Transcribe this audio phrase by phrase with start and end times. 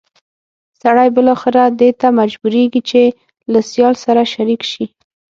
[0.81, 3.01] سړی بالاخره دې ته مجبورېږي چې
[3.51, 4.85] له سیال سره شریک شي.